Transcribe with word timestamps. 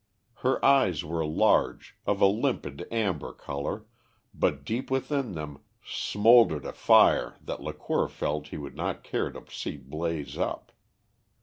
Her 0.37 0.65
eyes 0.65 1.05
were 1.05 1.23
large, 1.23 1.95
of 2.07 2.21
a 2.21 2.25
limpid 2.25 2.87
amber 2.91 3.33
colour, 3.33 3.85
but 4.33 4.65
deep 4.65 4.89
within 4.89 5.33
them 5.33 5.59
smouldered 5.85 6.65
a 6.65 6.73
fire 6.73 7.37
that 7.43 7.61
Lacour 7.61 8.07
felt 8.09 8.47
he 8.47 8.57
would 8.57 8.75
not 8.75 9.03
care 9.03 9.31
to 9.31 9.43
see 9.51 9.77
blaze 9.77 10.39
up. 10.39 10.71